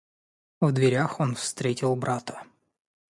[0.61, 2.43] В дверях он встретил брата.